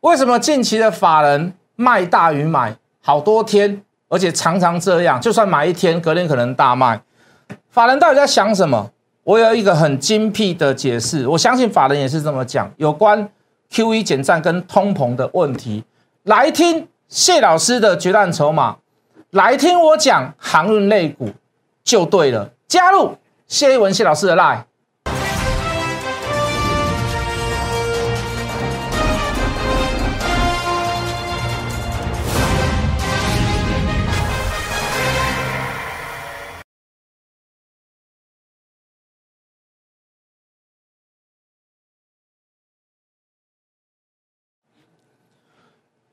[0.00, 7.00] 为什么近期的法人卖大于买好多天，而且常常这样，就算买一天，隔天可能大卖。
[7.68, 8.90] 法人到底在想什么？
[9.24, 12.72] 我有一个很精辟的解释，我相信法人也是这么讲。
[12.78, 13.28] 有关
[13.70, 15.84] Q E 减战跟通膨的问题，
[16.22, 18.78] 来听谢老师的决战筹码，
[19.30, 21.30] 来听我讲航运类股
[21.84, 22.50] 就对了。
[22.66, 24.62] 加入谢一文谢老师的 line。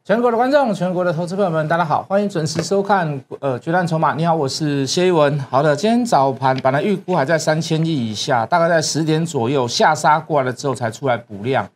[0.08, 4.14] 全国的观众，全国的投资朋友们，大家好，欢迎准时收看呃决战筹码。
[4.14, 5.38] 你好，我是谢一文。
[5.50, 11.68] 好的，今天早盘本来预估还在三千亿以下，大概在十点左右下杀过来了之后才出来补量。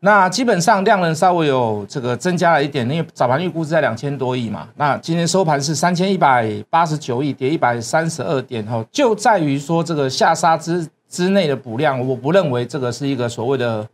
[0.00, 4.68] 那基本上量能稍微有这个增加了一点，因为早盘预估是在两千多亿嘛。
[4.76, 8.62] 那今天收盘是三千一百八十九亿，跌一百三十二点。
[8.66, 13.88] 哈，就在于说这个下杀之之内的补量，我不认为这个是一个所谓的。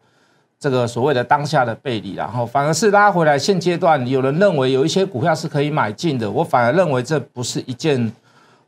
[0.63, 3.37] 这个所谓的当下的背离，然后反而是拉回来。
[3.37, 8.13] 现阶段有人认为有一些股票是可以买进的，我反而认为这不是一件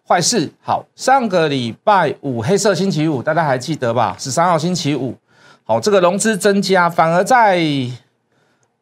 [0.05, 0.51] 坏事。
[0.61, 4.17] 好，上个礼拜五黑色星期五，大家还记得吧？
[4.19, 5.15] 十三号星期五，
[5.63, 7.63] 好，这个融资增加，反而在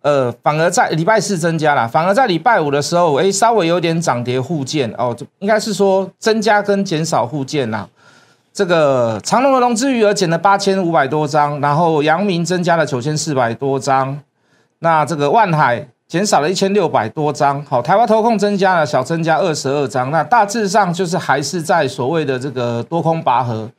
[0.00, 7.86] 呃，反而在礼拜四增加了，反而在礼拜五的时候，哎，稍微有点涨跌互见哦，应该是说增加跟减少互见呐。
[8.52, 14.18] 这个长隆的融资余额减了八千五百多张，然后阳明增加了九千四百多张，
[14.80, 23.70] 那这个万海减少了一千六百多张，好，台湾投控增加了小增加二十二张，那大致上就是还是在所谓的这个多空拔河，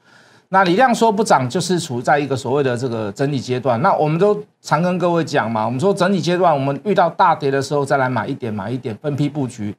[0.49, 9.75] 那李量说不涨，就是处在一个所谓的这个整理阶段，那我们都常跟各位讲嘛，我们说整理阶段，我们遇到大跌的时候再来买一点，买一点，分批布局。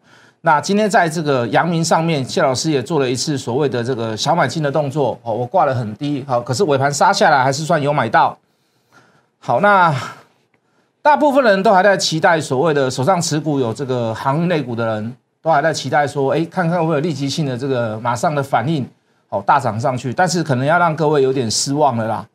[0.47, 8.37] 那今天在这个阳明上面，谢老师也做了一次所谓的这个小买进的动作哦，我挂得很低，好，可是尾盘杀下来还是算有买到。
[9.39, 9.91] 好，那
[11.01, 18.87] 大部分人都还在期待所谓的手上持股有这个航运类股的人都还在期待说，哎，看看会有立即性的这个马上的反应，
[19.31, 22.27] 好大涨上去，但是可能要让各位有点失望了啦。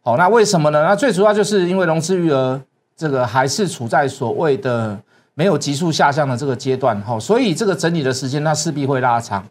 [0.00, 0.82] 好，那为什么呢？
[0.82, 2.58] 那最主要就是因为融资余额
[2.96, 4.98] 这个还是处在所谓的。
[5.40, 9.42] 没有急速下降的这个阶段，哈，所以这个整理的时间它势必会拉长。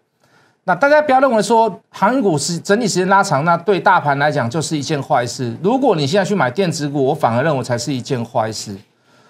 [0.65, 5.57] 那大家不要认为说航运股是整理时间拉长，那对大盘来讲就是一件坏事。
[5.63, 8.77] 如果你现在去买电子股，我反而认为才是一件坏事。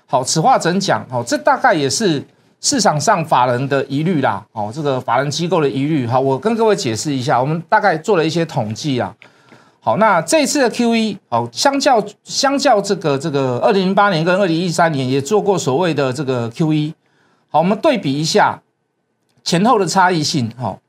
[0.05, 1.07] 好，此话怎讲？
[1.09, 2.21] 好，这大概也是
[2.59, 4.45] 市场上法人的疑虑啦。
[4.51, 6.05] 好，这个法人机构的疑虑。
[6.05, 9.15] 好，我跟各位解释一下，我们大概做了一些统计啊。
[9.89, 16.93] 好，那这次的 Q E 好，相较相较这个这个二零零八年跟二零一三年也做过所谓的这个 Q E，
[17.49, 18.61] 好，我们对比一下
[19.43, 20.51] 前后的差异性。
[20.59, 20.79] 好，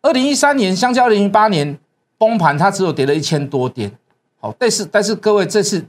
[0.00, 1.78] 二零一三年相较二零零八年
[2.16, 3.92] 崩盘，它只有跌了一千多点。
[4.40, 5.84] 好，但是但是各位这次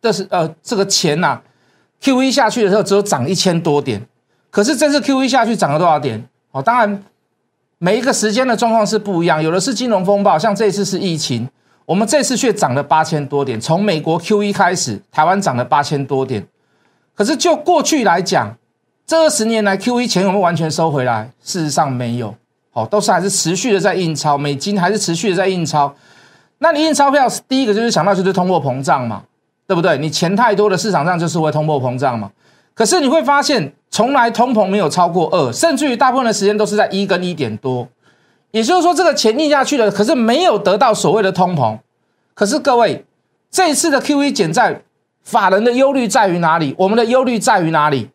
[0.00, 1.42] 这是呃这个钱呐
[2.00, 4.00] ，Q E 下去的时候只有涨一千多点，
[4.50, 6.26] 可是这次 Q E 下去涨了多少点？
[6.50, 7.04] 好，当然
[7.76, 11.46] 每一个时间的状况是不一样，有的是金融风暴，像这次是疫情。
[11.90, 16.46] 我们这次却涨了八千多点，从美国 Q E 开始，台湾涨了八千多点。
[17.16, 18.56] 可是就过去来讲，
[19.04, 21.28] 这二十年来 Q E 钱有没有完全收回来？
[21.42, 22.32] 事实上没有，
[22.70, 25.92] 好，都是还是持续的在印钞，美金还是持续的在印钞。
[26.58, 29.24] 那你印钞票，第一个就是想到就是通货膨胀嘛，
[29.66, 29.98] 对不对？
[29.98, 32.30] 你钱太多的市场上就是会通货膨胀嘛。
[32.72, 37.88] 可是你会发现，从来通膨没有超过二，甚至于大部分的时间都是在一跟一点多。
[38.52, 41.78] 也就是说，这个钱印下去了，可是没有得到所谓的通膨。
[42.34, 43.04] 可是各位，
[43.50, 44.82] 这一次的 Q E 减债，
[45.22, 46.74] 法人的忧虑在于哪里？
[46.78, 48.10] 我们的忧虑在于哪里？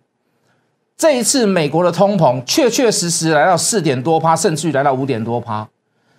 [0.97, 5.67] 这一次美国的通膨确确实实来到四点多趴，甚至于来到五点多趴。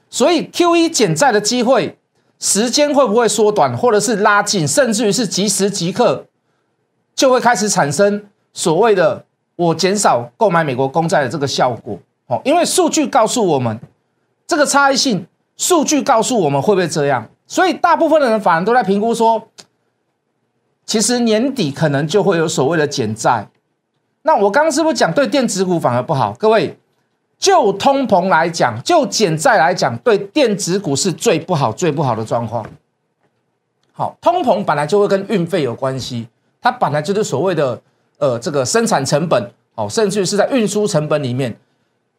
[0.09, 1.99] 所以 Q E 减债的机会
[2.39, 6.25] 时间会不会缩短，或者是拉近，甚至于是即时即刻
[7.15, 8.25] 就会开始产生
[8.55, 9.25] 所谓的
[9.57, 11.99] 我减少购买美国公债的这个效果？
[12.29, 13.79] 哦，因为数据告诉我们。
[14.47, 15.27] 这个差异性
[15.57, 17.29] 数据告诉我们会不会这样？
[17.47, 19.49] 所以大部分的人反而都在评估说，
[20.85, 23.49] 其实年底可能就会有所谓的减债。
[24.23, 26.33] 那我刚刚是不是讲对电子股反而不好？
[26.33, 26.77] 各位，
[27.39, 32.67] 就通膨来讲，就减债来讲，对电子股是最不好、最不好的状况。
[33.93, 36.29] 好，通膨本来就会跟运费有关系，
[36.61, 37.81] 它本来就是所谓的
[38.19, 41.57] 呃这个生产成本，哦，甚至是在运输成本里面，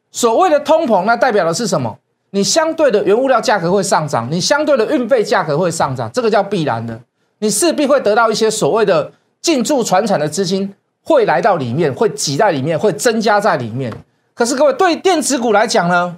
[0.10, 2.00] 所谓的通膨，那代表的是什么？
[2.32, 7.00] 你相对的原物料价格会上涨，你相对的运费价格会上涨，这个叫必然的，
[7.40, 13.94] 你势必会得到一些所谓的进驻船产的资金会来到里面，会挤在里面，会增加在里面。
[14.34, 16.18] 可是各位对电子股来讲呢，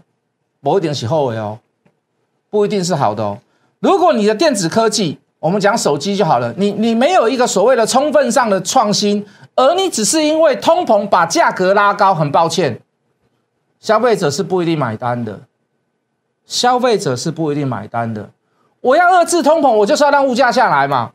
[0.62, 1.60] 某一点是后悔哦，
[2.50, 3.38] 不一定是好的哦。
[3.80, 9.26] 如果你的电子科技，我们讲手机就好了，你你没有一个所谓的充分上的创新，
[9.56, 12.82] 而你只是因为通膨把价格拉高，很抱歉，
[13.80, 15.40] 消费者是不一定买单的，
[16.50, 18.30] 消费者是不一定买单的。
[18.82, 21.12] 我要遏制通膨，我就是要让物价下来嘛。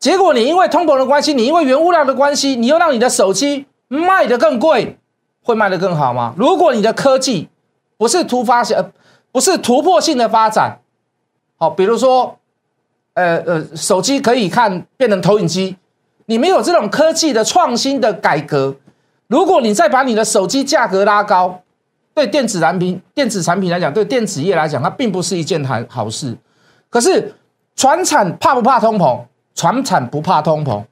[0.00, 4.98] 结果你因为通膨的关系，你因为原物料的关系，你又让你的手机卖得更贵。
[5.42, 6.34] 会卖得更好吗？
[6.36, 7.48] 如果你的科技
[7.96, 8.90] 不是突发性，呃，
[9.30, 10.80] 不是突破性的发展，
[11.56, 12.36] 好，比如说，
[13.14, 15.76] 呃呃，手机可以看变成投影机，
[16.24, 18.74] 你没有这种科技的创新的改革，
[19.28, 21.60] 如果你再把你的手机价格拉高，
[22.16, 26.34] 对电子产品、电子产品来讲，对电子业来讲，它并不是一件好好事。
[26.88, 27.34] 可是，
[27.76, 29.20] 船产怕不怕通膨？
[29.54, 30.82] 船产不怕通膨。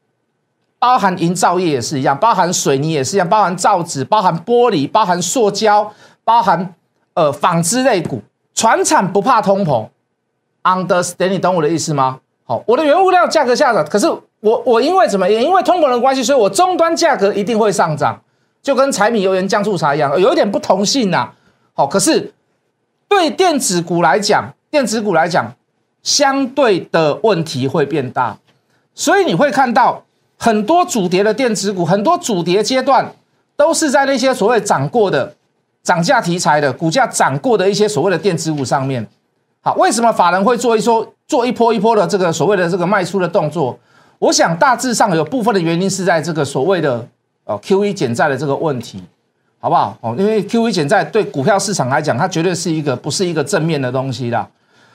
[0.79, 5.91] 包含营造业也是一样，包含水泥也是一样，包含造纸，包含玻璃，包含塑胶，
[6.25, 6.75] 包含
[7.15, 8.21] 呃纺织类股，
[8.55, 9.89] 船产不怕通膨
[10.63, 12.21] ，understand 你懂我的意思吗？
[12.45, 14.07] 好，我的原物料价格下涨，可是
[14.41, 18.21] 我我因为怎么也因为通膨的关系，所以我终端价格一定会上涨，
[18.65, 21.31] 就跟柴米油盐酱醋茶一样，有一点不同性呐。
[21.75, 22.35] 好，可是
[23.07, 25.55] 对电子股来讲，电子股来讲，
[26.03, 28.37] 相对的问题会变大，
[28.93, 30.03] 所以你会看到。
[30.37, 33.15] 很多主跌的电子股，很多主跌阶段
[33.57, 35.35] 都是在那些所谓涨过的
[35.83, 39.07] 涨价题材的股价涨过的一些所谓的电子股上面。
[39.63, 43.79] 好，为什么法人会做一说做一波一波的这个所谓的这个卖出的动作？
[44.19, 47.07] 我想大致上有部分的原因是在这个所谓的
[47.45, 49.03] 哦 Q E 减债的这个问题，
[49.61, 49.97] 好不好？
[50.01, 54.49] 哦，因为 Q E 减债对股票市场来讲，它绝对是一个不是一个正面的东西啦。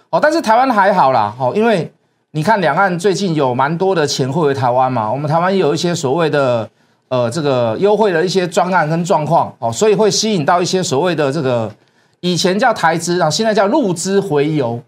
[0.10, 1.92] 哦，但是台湾还好啦，哦，因为。
[2.32, 5.12] 你看，两岸最近有蛮多的钱汇回台湾嘛？
[5.12, 6.70] 我们台湾有一些所谓的
[7.08, 11.74] 呃这个优惠的一些专案跟状况，哦，所以会吸引到一些所谓的这个
[12.20, 14.80] 以前叫台资啊，现在叫陆资回游。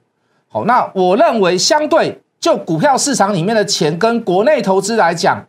[0.50, 5.44] 好，那我认为相对就股票市场里面的钱跟国内投资来讲，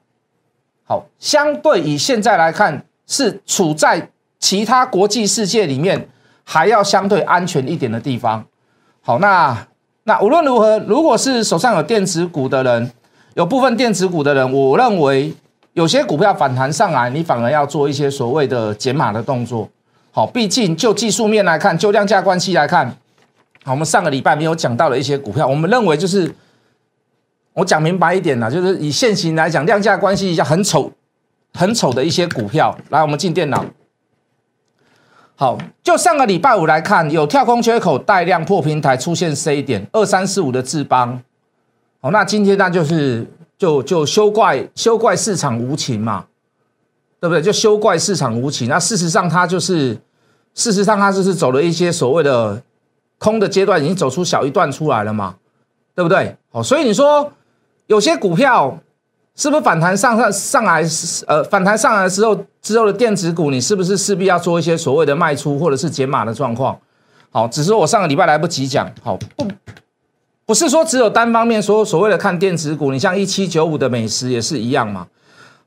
[0.92, 6.06] 好，相对以现在来看是处在其他国际世界里面
[6.44, 8.44] 还要相对安全一点的地方。
[9.00, 9.66] 好，那。
[10.04, 12.90] 那无论如何，如果是手上有电子股的人，
[13.34, 15.32] 有部分电子股的人，我认为
[15.74, 19.66] 有些股票反弹上来，你反而要做一些所谓的减码的动作。
[20.10, 22.84] 好，毕竟就技术面来看，就量价关系来看，
[23.64, 26.28] 好，我们上个礼拜没有讲到的一些股票，我们认为就是
[27.54, 30.90] 我讲明白一点呢，就是以现行来讲，量价关系一下很丑、
[31.52, 32.76] 很丑的一些股票。
[32.88, 33.64] 来，我们进电脑。
[35.34, 41.20] 好，就上个礼拜五来看，有跳空缺口带量破平台出现 C 点二三四五的智邦。
[42.00, 43.26] 好，那今天那就是
[43.58, 46.26] 就就休怪休怪市场无情嘛，
[47.20, 47.42] 对不对？
[47.42, 48.68] 就休怪市场无情。
[48.68, 49.98] 那事实上它就是
[50.54, 52.62] 事实上它就是走了一些所谓的
[53.18, 55.34] 空的阶段，已经走出小一段出来了嘛，
[55.94, 56.36] 对不对？
[56.50, 57.32] 好，所以你说
[57.86, 58.78] 有些股票。
[59.34, 60.84] 是不是反弹上上上来，
[61.26, 66.78] 呃，反弹上来之后之后的电子股，你是不是势必要做一些所谓的卖出或者是减码的状况？
[67.30, 69.48] 好，只是我上个礼拜来不及讲，好不
[70.44, 75.06] 不是说只有单方面说所谓的看电子股，你像一七九五的美食也是一样嘛。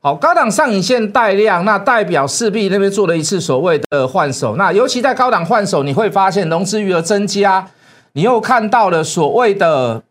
[0.00, 7.68] 好，高档上影线带量，那代表势必那边做了一次所谓的换手，那尤其在高档换手，你会发现融资余额增加，
[8.12, 10.04] 你又看到了所谓的。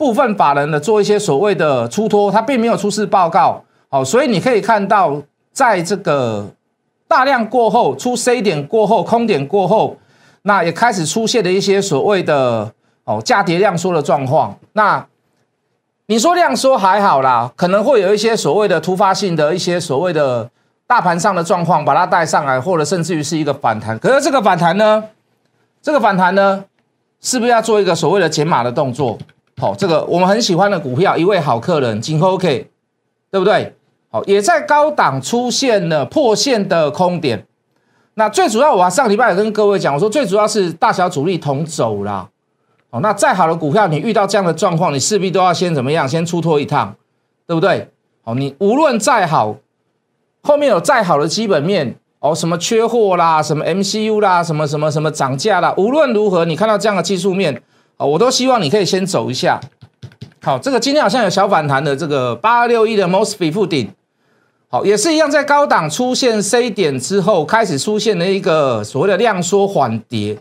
[0.00, 5.20] 部分法人的做一些所谓的出脱，他并没有出示报告，好，所以你可以看到，
[5.52, 6.46] 在这个
[7.06, 9.98] 大量过后出 C 点过后，空点过后，
[10.40, 12.72] 那也开始出现了一些所谓的
[13.04, 14.56] 哦价跌量缩的状况。
[14.72, 15.06] 那
[16.06, 20.48] 你说量缩还好啦，可能会有一些所谓的突发性的一些所谓的
[20.86, 23.98] 大盘上的状况把它带上来，或者甚至于是一个反弹。
[23.98, 25.04] 可是这个反弹呢，
[25.82, 26.64] 这个反弹呢，
[27.20, 29.18] 是不是要做一个所谓的减码的动作？
[29.60, 32.70] 好，这个我们很喜欢的股票，一位好客人，金 OK，
[33.30, 33.74] 对不对？
[34.10, 37.46] 好，也在高档出现了破线的空点。
[38.14, 42.26] 那最主要，我上礼拜也跟各位讲，我说最主要是大小主力同走啦。
[42.90, 46.08] 好，那再好的股票，你遇到这样的状况，你势必都要先怎么样？
[46.08, 46.96] 先出脱一趟，
[47.46, 47.90] 对不对？
[48.22, 49.56] 好，你无论再好，
[50.42, 57.62] 后面有再好的基本面，哦，什么缺货啦，什么 MCU 啦，什么什么什么涨价啦，无论如何，你看到这样的技术面。
[58.00, 59.60] 哦，我都希望你可以先走一下。
[60.42, 63.90] 好，这个今天好像有小反弹的这个八六一的 Mosfet 附顶，
[64.70, 70.38] 好，也是一样，在高档出现 C 点之后，开始出现了一个所谓的量缩缓跌。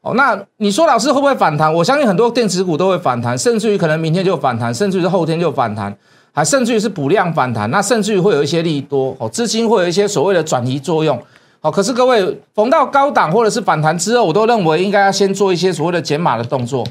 [0.00, 1.72] 哦，那你说老师会不会反弹？
[1.72, 5.96] 我相信很多电子股都会反弹，甚至于可能明天就反弹，甚至于后天就反弹。
[6.32, 11.22] 还甚至于是补量反弹，那甚至于会有一些利多哦，资金会有一些所谓的转移作用。
[11.66, 16.86] 好，可是各位逢到高档或者是反弹之后，我都认为应该要先做一些所谓的减码的动作。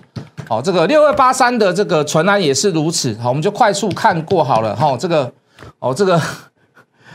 [0.50, 3.14] 好，这个六二八三的这个纯安也是如此。
[3.22, 4.76] 好，我们就快速看过好了。
[4.76, 5.32] 哈，这个
[5.80, 6.20] 哦，这个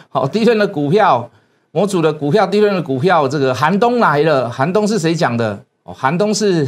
[0.09, 1.29] 好低润的股票，
[1.73, 4.49] 模组的股票，低润的股票，这个寒冬来了。
[4.49, 5.63] 寒冬是谁讲的？
[5.83, 6.67] 哦，寒冬是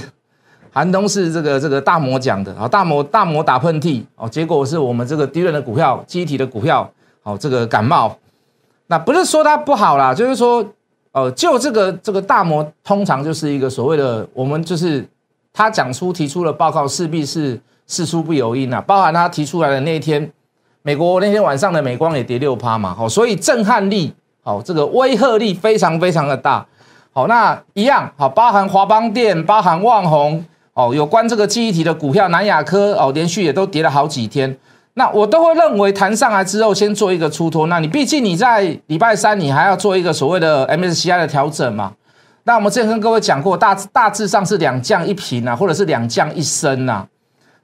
[0.71, 2.55] 寒冬是这个这个大魔讲的。
[2.55, 4.03] 啊，大魔大魔打喷嚏。
[4.17, 6.87] 哦，结果是我们这个低润的股票，机体的股票，
[7.23, 8.15] 好，这个感冒。
[8.89, 10.63] 那不是说它不好啦，就是说。
[11.13, 15.07] 呃，就这个这个大摩通常就是一个所谓的，我们就是
[15.53, 18.81] 他讲出提出的报告，势必是事出不由因啊。
[18.81, 20.33] 包含他提出来的那一天，
[20.81, 26.67] 美国那天晚上的美光也跌六趴嘛，好，所以震撼力，好，这个威慑力非常非常的大，
[27.13, 30.43] 好，那一样，好，包含华邦电，包含旺宏，
[30.73, 34.57] 哦，有关这个记忆体的股票，南亚科，哦，连续也都跌了好几天。
[34.95, 37.67] 那我都会认为弹上来之后，先做一个出脱。
[37.69, 41.93] 那你毕竟你在礼拜三，你还要做一个所谓的 MSCI 的调整嘛？
[42.45, 47.07] 那我们之前跟各位讲过，大大致上是两降一平啊，或者是两降一升呐。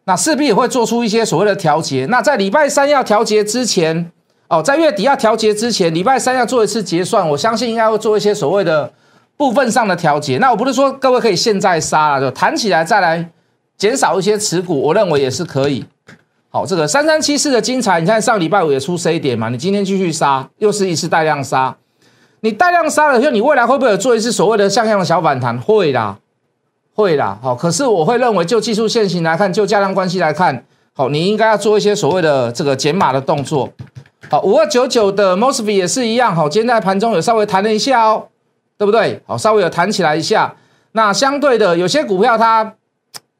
[0.04, 2.06] 那势必也会做出一些所谓的调节。
[2.06, 4.10] 那在礼拜三要调节之前，
[4.48, 8.90] 哦，在月底要调节之前，礼拜三要做一次结算，我相信应该会做一些所谓的
[9.36, 10.38] 部分上的调节。
[10.38, 13.28] 那我不是说各位可以现在杀了，就弹起来再来
[13.76, 15.84] 减少一些持股，我认为也是可以。
[16.58, 19.48] 好，这个三三七四的精彩，你看上礼拜五也出 C 点嘛？
[19.48, 21.76] 你今天继续杀，又是一次带量杀。
[22.40, 25.56] 你带量杀了以后，你未来会不会有做一次所谓的像样的小反弹？
[25.60, 26.18] 会啦，
[26.96, 27.38] 会啦。
[27.40, 30.64] 好，可是我会认为，就技术线型来看，就价量关系来看，
[30.96, 33.72] 好，你应该要做一些所谓的这个减码的动作。
[34.28, 36.34] 好，五二九九的 Mosby 也是一样。
[36.34, 38.26] 好，今天在盘中有稍微弹了一下哦，
[38.76, 39.22] 对不对？
[39.28, 40.56] 好，稍微有弹起来一下。
[40.90, 42.74] 那相对的，有些股票它。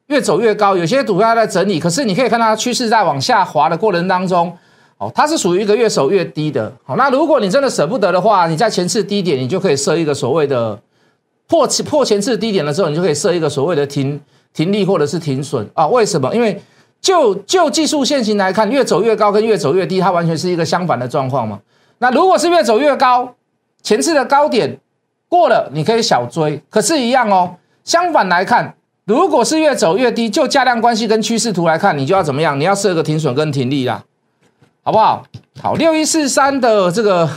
[0.09, 4.51] 越走越高，有些股票在整理，可是你可以看它趋势在往下滑的过程当中，
[4.97, 6.71] 哦，它是属于一个越守越低的。
[6.83, 10.79] 好，那如果你真的舍不得的话，你在前次低点，你就可以设一个所谓的
[11.47, 14.19] 破破前次低点的时候，你就可以设一个所谓的停
[14.51, 15.85] 停利或者是停损啊？
[15.87, 16.33] 为什么？
[16.33, 16.59] 因为
[16.99, 21.59] 就就技术线型来看，越走越高跟越走越低，它完全是一个相反的状况嘛。
[21.99, 23.35] 那如果是越走越高，
[23.83, 24.79] 前次的高点
[25.27, 27.57] 过了，你可以小追，可是，一样哦。
[27.83, 28.73] 相反来看。
[29.09, 32.59] 如果是越走越低，就价量关系跟趋势图来看，你就要怎么样？
[32.59, 34.03] 你要设个停损跟停利啦，
[34.83, 35.25] 好不好？
[35.59, 37.27] 好，六一四三的这个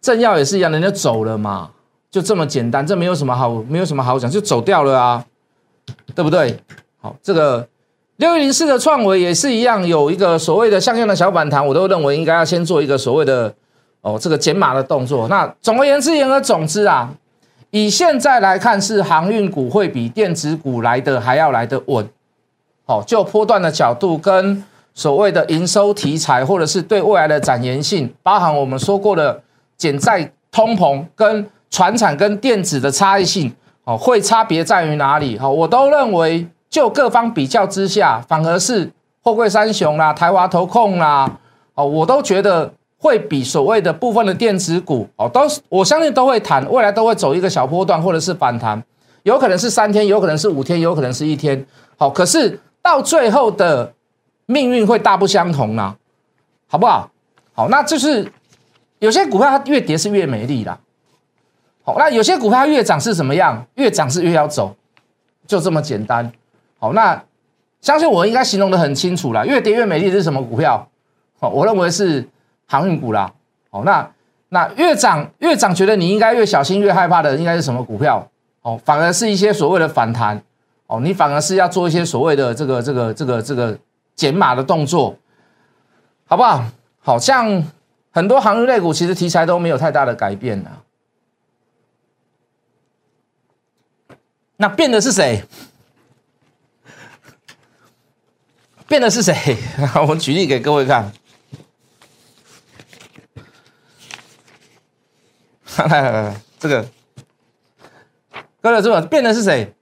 [0.00, 1.70] 正要也是一样，人家走了嘛，
[2.12, 5.24] 就这么简单，这没有什么好，没有什么好讲，就走掉了啊，
[6.14, 6.56] 对不对？
[7.00, 7.66] 好，这个
[8.18, 13.52] 六一零四的创维也是一样，有一个所谓的像样的小反弹，我都认为应该要先做一个所谓的
[14.02, 15.26] 哦这个减码的动作。
[15.26, 17.12] 那总而言之，言而总之啊。
[17.74, 22.08] 以现在来看，是航运股会比电子股来的还要来的稳，
[22.86, 24.62] 好，就波段的角度跟
[24.94, 29.42] 所谓的营收题材，或者是对未来的展延性，包含我们说过的
[29.76, 33.52] 减债、通膨跟船产跟电子的差异性，
[33.82, 35.36] 哦，会差别在于哪里？
[35.36, 38.88] 好，我都认为就各方比较之下，反而是
[39.20, 41.28] 货柜三雄啦、台华投控啦，
[41.74, 42.72] 哦，我都觉得。
[43.04, 48.82] 会比所谓的部分的电子股哦，都我相信都会弹，未来都会走一个小波段或者是反弹，
[49.24, 51.66] 有可能是三天，有可能是五天，有可能是一天。
[51.98, 53.92] 好，可是到最后的
[54.46, 55.94] 命运会大不相同啦，
[56.66, 57.10] 好不好？
[57.52, 58.26] 好，那就是
[59.00, 60.80] 有些股票它越跌是越美丽啦。
[61.82, 63.66] 好，那有些股票它越涨是什么样？
[63.74, 64.74] 越涨是越要走，
[65.46, 66.32] 就这么简单。
[66.78, 67.22] 好，那
[67.82, 69.46] 相信我应该形容的很清楚了。
[69.46, 70.88] 越跌越美丽是什么股票？
[71.38, 72.26] 好，我认为是。
[72.74, 73.32] 航运股啦，
[73.70, 74.10] 哦，那
[74.48, 78.28] 那越涨越涨，觉得你应该越小心越害怕的，应该是什么股票？
[78.62, 80.42] 哦，反而是一些所谓的反弹，
[80.88, 83.78] 哦，你反而是要做一些所谓的这个这个这个这个
[84.16, 85.16] 减码的动作，
[86.26, 86.64] 好不好？
[87.00, 87.62] 好像
[88.10, 90.82] 很多航运类股其实题材都没有太大的改变啊，
[94.56, 95.44] 那变的是谁？
[98.88, 99.56] 变的是谁？
[100.08, 101.12] 我举例给各位看。
[105.88, 106.86] 来来来，这个，
[108.60, 109.74] 各位这个变的是谁？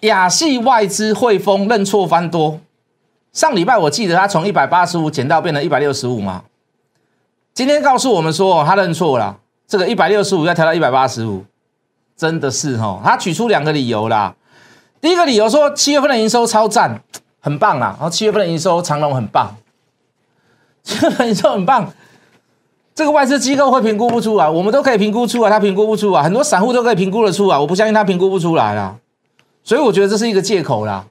[0.00, 2.60] 亚系外资汇丰认错翻多。
[3.32, 6.44] 上礼拜我记得他从一百八十五减到变成一百六十五嘛。
[7.52, 11.44] 今天告诉我们说他认错了，这个一百六十五要调到一百八十五，
[12.16, 13.00] 真的是哈。
[13.04, 14.34] 他举出两个理由啦。
[15.00, 17.00] 第一个理由说七月份的营收超赞，
[17.40, 17.94] 很棒啦。
[17.98, 19.56] 然后七月份的营收长隆很棒，
[20.82, 21.92] 七月份营收很棒。
[22.94, 28.96] 这个外资机构会评估不出来，我们都可以评估出来，他评估不出来，很多散户都可以评估得出来，我不相信他评估不出来啦，
[29.64, 31.04] 所以我觉得这是一个借口啦。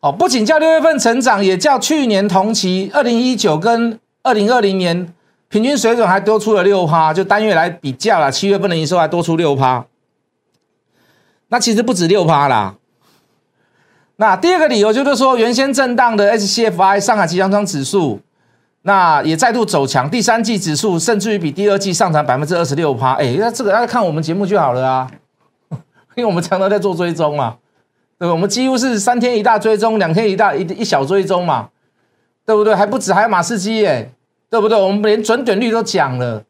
[0.00, 5.12] 哦，不仅叫六月份成长，也叫去年同期二零一九跟二零二零年
[5.48, 9.84] 平均水准还多出了六趴，就单月来比较了，七月份的营收还多出六趴。
[11.48, 12.76] 那其实不止六趴啦。
[14.16, 18.20] 那第二个理由就是说，原先震荡的 SCFI 上海集装箱指数，
[18.86, 23.14] 那也再度走强，第三季指数甚至于比第二季上涨百分之二十六趴。
[23.14, 25.10] 哎，那这个大家看我们节目就好了啊，
[26.16, 27.56] 因为我们常常在做追踪嘛。
[28.18, 31.70] 对，我们几乎是三天一大追踪，两天一大一一小追踪嘛，
[32.44, 32.74] 对不对？
[32.74, 34.12] 还不止，还有马士基耶，
[34.50, 34.78] 对不对？
[34.78, 36.44] 我们连准点率都讲了，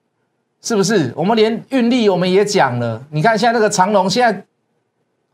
[0.60, 1.12] 是不是？
[1.14, 3.00] 我们连运力我们也讲了。
[3.10, 4.44] 你看现在那个长龙，现在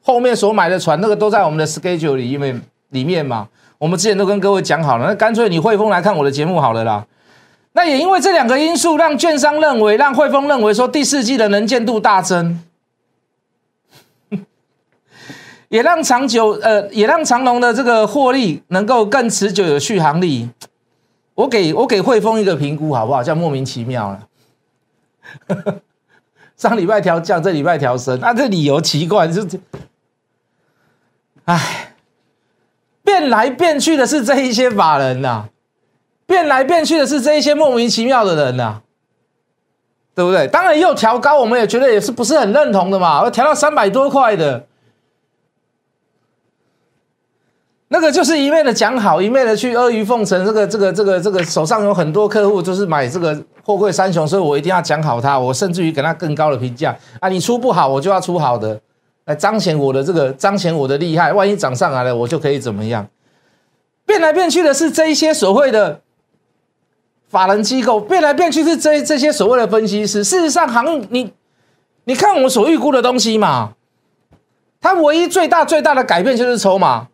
[0.03, 3.49] 后面所买的船，那个都在我们的 schedule 里面里面嘛。
[3.81, 7.07] 我们之前都跟各位讲好了，那干脆你汇丰来看我的节目好了啦。
[7.73, 12.63] 那也因为这两个因素，让券商认为，让汇丰认为说第四季的能见度大增。
[15.71, 20.51] 也让长久，呃，也让长隆的这个获利能够更持久有续航力。
[21.35, 23.23] 我给我给汇丰一个评估好不好？
[23.23, 24.27] 叫莫名其妙了。
[26.59, 29.59] 上礼拜调降，这礼拜调升，那这理由奇怪，就这，
[31.47, 31.80] 哎，
[33.21, 35.45] 变来变去的是这一些法人呐，
[36.27, 38.81] 变来变去的是这一些莫名其妙的人呐，
[40.15, 40.47] 对不对？
[40.47, 44.67] 当然又调高，我们也觉得也是不是很认同的嘛，我调到三百多块的。
[47.89, 50.47] 那个就是一面的讲好，一面的去阿谀奉承。
[50.47, 55.37] 这个、这个、这个、这个手上有很多客户，就是买这个货柜三雄，所以我一定要讲好他。
[55.37, 57.29] 我甚至于给他更高的评价啊！
[57.29, 58.81] 你出不好，我就要出好的，
[59.25, 61.33] 来彰显我的这个，彰显我的厉害。
[61.33, 63.09] 万一涨上来了，我就可以怎么样？
[64.07, 66.01] 变来变去的是这一些所谓的
[67.29, 70.25] 法人机构，变来变去是这这些所谓的分析师。
[70.25, 71.33] 事实上，行你
[72.05, 73.75] 你看我们所预估的东西嘛，
[74.81, 77.09] 它唯一最大最大的改变就是筹码。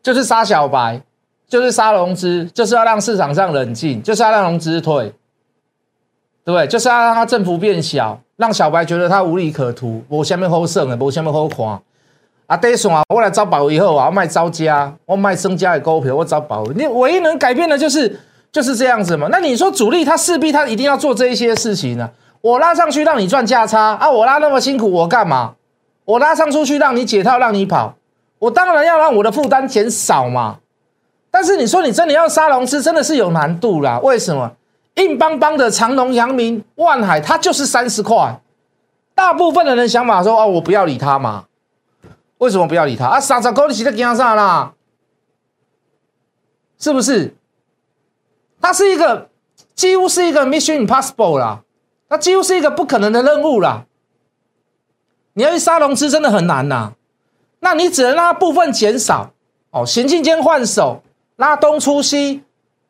[0.00, 1.02] 就是杀小白，
[1.48, 5.12] 就是杀融资，就是要让市场上冷静，就是要让融资退，
[6.44, 6.66] 对不对？
[6.68, 10.02] 就是要让它振幅变小，让小白觉得他无利可图。
[10.08, 11.66] 我下面好胜的，我下面好看。
[11.66, 11.82] 啊，
[12.46, 16.64] 啊，我来招保以后啊，我卖招家，我卖增加的股票，我找保。
[16.68, 18.18] 你唯一能改变的就是
[18.52, 19.28] 就是这样子嘛。
[19.30, 22.08] 那你说主力他势必他一定要做这一些事情呢？
[22.40, 25.54] 我拉上去让你赚价差啊，我拉那么辛苦，我干嘛？
[26.04, 27.96] 我拉上出去让你解套，让你跑。
[28.38, 30.58] 我当然要让我的负担减少嘛，
[31.30, 33.98] 但是你说你真的要杀龙资，真的是有难度啦。
[33.98, 34.52] 为什么？
[34.98, 38.40] 硬邦邦的长隆、阳明、万海，它就是三十块。
[39.14, 41.46] 大部分的人想法说：哦，我不要理他嘛。
[42.38, 43.20] 为什么不要理他啊？
[43.20, 44.74] 三十块你起在干啥啦？
[46.78, 47.34] 是不是？
[48.60, 49.28] 它是一个
[49.74, 51.62] 几乎是一个 mission impossible 啦，
[52.08, 53.86] 它几乎是一个不可能的任务啦。
[55.34, 56.92] 你要去杀龙资，真的很难呐。
[57.60, 59.32] 那你只能让它部分减少
[59.70, 61.02] 哦，行进间换手，
[61.36, 62.42] 拉东出西，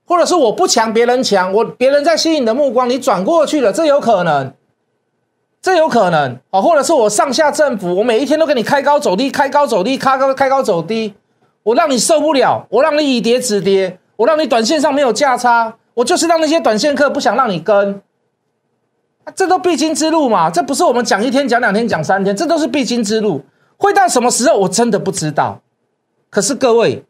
[0.08, 4.50] 或者是我不抢别人抢，我别人在吸引你的目光，你转过去了，这有可能，
[5.60, 11.12] 这有可能哦，或者是我上下振幅，我每一天都给你开高走低，开高走低，开高开高走低，
[11.62, 18.00] 我让你受不了，我让你以跌止跌，我让你短线上没有价差，我就是让那些短线客不想让你跟，
[19.34, 23.42] 这都必经之路嘛，这不是我们讲一天讲两天讲三天，这都是必经之路。
[23.76, 25.60] 会到什么时候，我真的不知道。
[26.30, 27.04] 可是各位，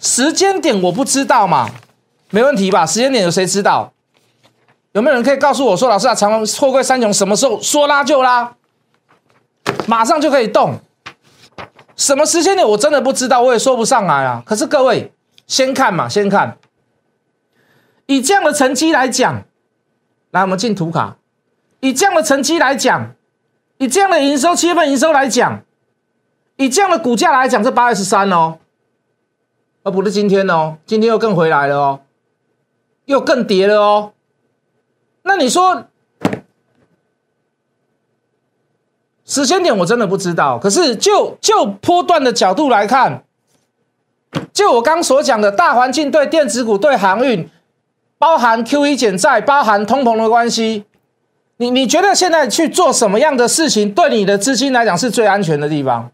[0.00, 1.68] 时间点我不知道嘛？
[2.30, 2.86] 没问题吧？
[2.86, 3.92] 时间点有谁知道？
[4.92, 8.54] 有没有人可以告诉我说，老师啊，长隆货柜三雄什么时候说拉就拉，
[9.86, 10.78] 马上就可以动？
[11.96, 14.42] 什么时间点我真的不知道，我也说不上来啊。
[14.46, 15.12] 可是各位，
[15.46, 16.56] 先看嘛，先看。
[18.06, 19.42] 以这样的成绩来讲，
[20.30, 21.16] 来，我们进图卡。
[21.80, 23.14] 以这样的成绩来讲，
[23.78, 25.62] 以这样的营收七月份营收来讲，
[26.56, 28.58] 以这样的股价来讲，这八月十三哦，
[29.88, 32.00] 而不是今天哦，今天又更回来了哦，
[33.06, 34.12] 又更跌了哦。
[35.22, 35.84] 那你说
[39.24, 43.24] 时间点我真的不知道，可是就就波段的角度来看，
[44.52, 47.48] 就我刚所讲的大环境对电子股对航运，
[48.18, 50.84] 包含 Q E 减债，包含通膨的关系。
[51.56, 56.10] 你你觉得现在去做什么样的事情，对你的资金来讲是最安全的地方？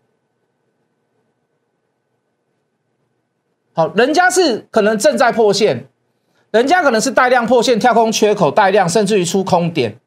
[3.75, 5.87] 好，人家是可能正在破线，
[6.51, 9.99] 人家可能是带量破线，跳空缺口带量，甚至于出空点。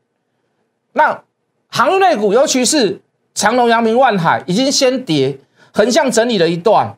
[0.94, 1.24] 那
[1.68, 3.00] 航运类股，尤其是
[3.36, 5.38] 长隆、阳明、万海，已经先跌，
[5.72, 6.98] 横向整理了一段。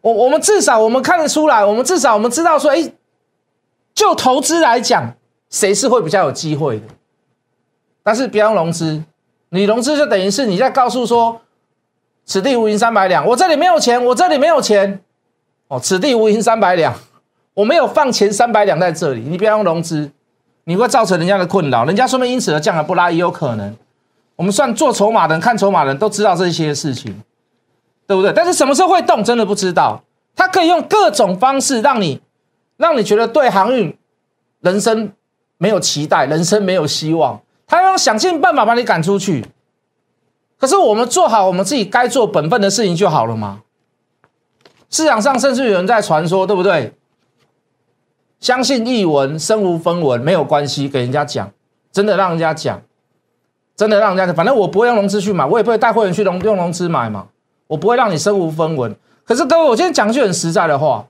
[0.00, 2.92] 我我们至少我们看得出来，我们至少我们知道说，哎，
[3.94, 5.14] 就投资来讲。
[5.48, 6.86] 谁是会比较有机会的？
[8.02, 9.04] 但是不要融资，
[9.50, 11.40] 你融资就等于是你在告诉说，
[12.24, 15.00] 此地无银三百两，我这里没有钱，我这里没有钱，
[15.68, 16.94] 哦，此地无银三百两，
[17.54, 20.10] 我没有放钱三百两在这里，你不要用融资，
[20.64, 23.76] 你会造成人家的困扰，人家说明因此而降而不拉也有可能。
[24.36, 27.22] 我们算做筹码的人，看筹码的人都知道这些事情，
[28.06, 28.32] 对不对？
[28.32, 30.02] 但是什么时候会动，真的不知道。
[30.36, 32.20] 他可以用各种方式让你，
[32.76, 33.96] 让你觉得对航运
[34.60, 35.10] 人生
[35.56, 37.40] 没有期待，人生没有希望。
[37.66, 39.46] 他要想尽办法把你赶出去。
[40.58, 43.62] 可是我们做好我们自己该做本分的事情就好了吗？
[44.96, 46.94] 市场上甚至有人在传说，对不对？
[48.40, 51.52] 相信译文，身无分文没有关系，给人家讲，
[51.92, 52.80] 真的让人家讲。
[53.76, 57.26] 真的让人家，反正我不会用融资去买，我也不会带会员去融用融资买嘛，
[57.66, 58.96] 我不会让你身无分文。
[59.26, 61.04] 可是各位，我今天讲句很实在的话，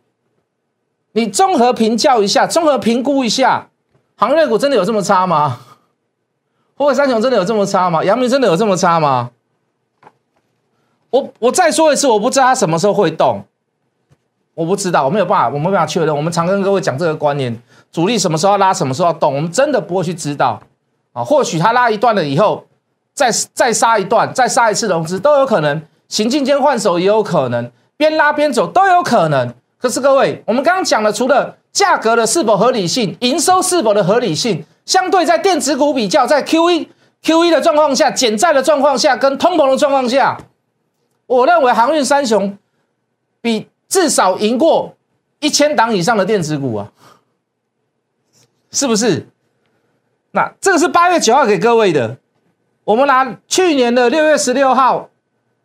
[1.13, 3.69] 你综合评价一下，综合评估一下，
[4.17, 5.61] 航业股真的有这么差吗？
[6.77, 8.03] 或者三雄真的有这么差吗？
[8.03, 9.31] 阳明真的有这么差吗？
[11.11, 13.45] 我我再说一次，我不知道它什么时候会动，
[14.57, 16.17] 我不知道，我没有办法，我没办法确认。
[16.17, 17.55] 我们常跟各位讲这个观念，
[17.93, 20.59] 主力什么时候要拉，什么时候要动，我们真的不会去知道。
[21.13, 22.65] 啊，或许他拉一段了以后，
[23.13, 29.53] 再再杀一段，再杀一次融资都有可能，行进间换手也有可能，边拉边走都有可能。
[29.79, 36.89] 可是各位，我们刚刚讲了，除了价格的是否合理性，营收是否的合理性，相对在电子股比较，在 Q E
[37.23, 40.39] Q E 的状况下，减债的状况下，跟通膨的状况下，
[41.27, 42.57] 我认为航运三雄
[43.43, 44.95] 比至少赢过
[45.41, 46.93] 一千档以上的电子股啊，
[48.71, 49.27] 是不是？
[50.33, 52.19] 那这个是八月九号给各位的，
[52.85, 55.09] 我们拿去年的六月十六号，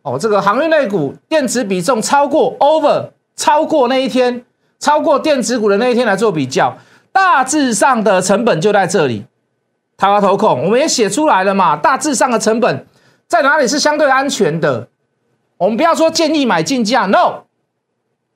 [0.02, 4.44] 哦，这个航运类股电子比重超过 over 超过那一天，
[4.78, 6.78] 超过电子股的那一天来做比较，
[7.12, 9.26] 大致上的成本就在这里。
[9.98, 12.86] 台湾投控我们也写出来了嘛，大致上的成本
[13.28, 14.88] 在哪里是相对安全的？
[15.58, 17.44] 我们不要说建议买进价，no，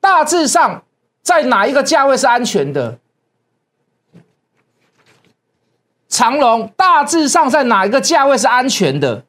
[0.07, 0.85] 大致上
[1.21, 3.01] 在哪一个价位是安全的？
[6.09, 9.25] 长龙大致上在哪一个价位是安全的？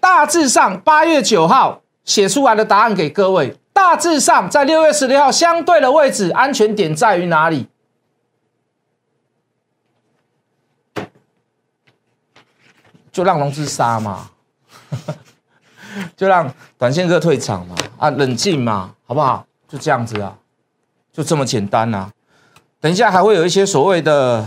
[0.00, 3.56] 大致上八月九号写出来的答案给各位。
[3.72, 7.68] 大致上在六月十六号相对的位置，安全点在于哪里？
[13.10, 14.30] 就让融资杀嘛，
[16.16, 19.44] 就让短线客退场嘛，啊，冷静嘛，好不好？
[19.68, 20.34] 就这样子啊，
[21.12, 22.10] 就这么简单呐。
[22.80, 24.46] 等一下还会有一些所谓的，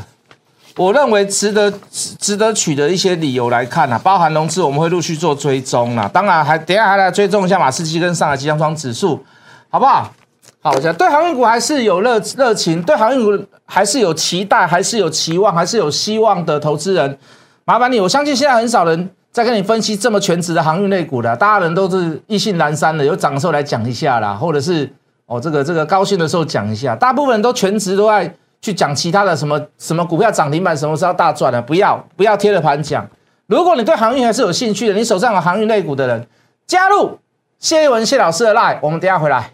[0.75, 1.73] 我认为值得
[2.19, 6.07] 值得取的一些理由来看啊，包含融资我们会陆续做追踪啦。
[6.07, 9.23] 当然还等下还来追踪一下马士基跟上海集装箱指数，
[9.69, 10.13] 好不好？
[10.59, 17.17] 好，我讲对航运股还是有热热情，对航运股还是有期待，还是有期望，还是有希望的投资人，
[17.63, 24.91] 麻烦你，我相信现在很少人在跟你分析这么全职的航运类股的，大家人都是意兴阑珊的，有涨的时候来讲一下啦，或者是。
[25.29, 33.05] 哦，这个这个高兴的时候讲一下，大部分人都全职都在去讲其他的什么什么股票涨停板，什么时候大赚的，不要不要贴着盘讲。
[33.47, 36.25] 如果你对航运还是有兴趣的，你手上有航运类股的人，
[36.65, 37.19] 加入
[37.59, 39.51] 谢一文谢老师的 line，我们等下回来。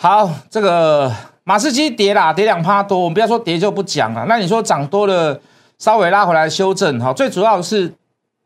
[0.00, 1.12] 好，这个。
[1.42, 4.26] 马士基跌啦，跌两趴多，我们不要说跌就不讲了。
[4.28, 5.40] 那你说涨多了，
[5.78, 7.90] 稍微拉回来修正，哈，最主要是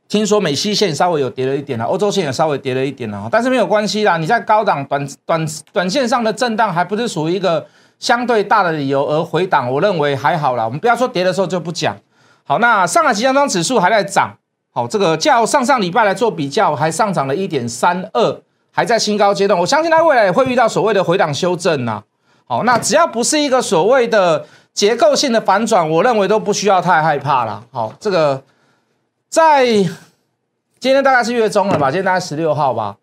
[0.08, 4.16] 听说美西线稍微有跌了一点了，欧洲线也稍微跌了一点了，但是没有关系啦。
[4.18, 7.66] 你在高档短短短线上的震荡，还不是属于一个
[7.98, 10.64] 相对大的理由而回档，我认为还好啦。
[10.64, 11.96] 我们不要说跌的时候就不讲。
[12.44, 14.38] 好，那上海集装箱指数还在涨，
[14.72, 18.40] 好，这个较上上礼拜来做比较，还上涨了一点三二，
[18.72, 19.58] 还在新高阶段。
[19.60, 22.02] 我相信它未来也会遇到所谓的回档修正呐。
[22.44, 27.62] 好，那只要不是一个所谓的结构性的反转，我认为都不需要太害怕了。
[27.70, 28.42] 好，这个
[29.28, 31.90] 在今天大概是月中了吧？
[31.90, 32.96] 今天大概十六号吧，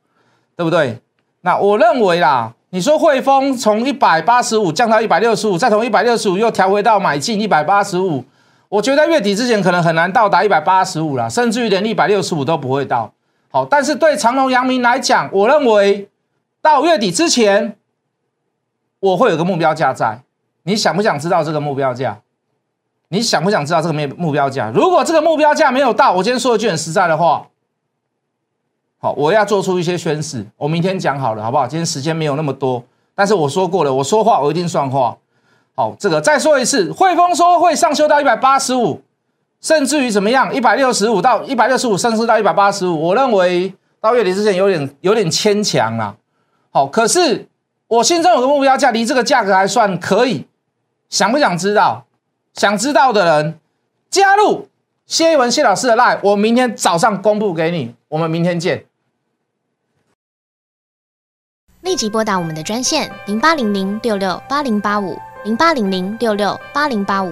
[0.58, 1.00] 对不对？
[1.42, 8.26] 那我认为啦，你说汇丰从一百八十五降到一百六十五，再从一百六十五又调回到买进一百八十五，
[8.68, 13.14] 我觉得月底之前可能很难到达一百八十五了，甚至于连一百六十五都不会到。
[13.52, 16.10] 好，但是对长隆、阳明来讲，我认为
[16.62, 17.76] 到月底之前。
[19.02, 20.20] 我会有个目标价在，
[20.64, 22.20] 你想不想知道这个目标价？
[23.08, 24.70] 你想不想知道这个目目标价？
[24.76, 27.48] 如果这个目标价没有到，我今天说一句很实在的话，
[28.98, 30.46] 好，我要做出一些宣誓。
[30.58, 31.66] 我明天讲好了，好不好？
[31.66, 32.84] 今天时间没有那么多，
[33.16, 35.18] 但是我说过了，我说话我一定算话。
[35.76, 39.02] 好，这个再说一次，汇丰说会上修到一百八十五，
[39.62, 46.16] 甚至于怎么样，一百六十五到一百六十五，甚至到一百八十五，我认为到月底之前有点有点牵强了。
[46.72, 47.48] 好，可是
[47.88, 50.48] 我心中有个目标价，离这个价格还算可以。
[51.10, 52.06] 想不想知道？
[52.54, 53.60] 想知道的人
[54.10, 54.70] 加入
[55.06, 57.94] 谢一文谢老师的 line，我明天早上公布给你。
[58.08, 58.86] 我们明天见。
[61.82, 65.18] 立即拨打我们的专线零八零零六六八零八五。
[65.46, 67.32] 零八零零六六八零八五